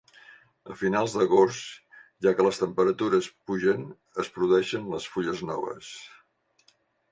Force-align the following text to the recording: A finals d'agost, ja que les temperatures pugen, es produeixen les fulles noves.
A 0.75 0.77
finals 0.77 1.17
d'agost, 1.17 1.75
ja 2.27 2.33
que 2.39 2.47
les 2.47 2.61
temperatures 2.63 3.29
pugen, 3.51 3.85
es 4.25 4.33
produeixen 4.41 4.91
les 4.97 5.09
fulles 5.13 5.47
noves. 5.53 5.95